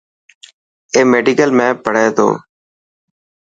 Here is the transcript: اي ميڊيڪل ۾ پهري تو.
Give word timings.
اي 0.93 1.01
ميڊيڪل 1.11 1.49
۾ 1.59 1.67
پهري 1.83 2.05
تو. 2.17 2.27